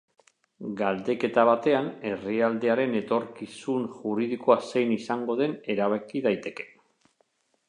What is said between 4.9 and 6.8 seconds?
izango den erabaki daiteke.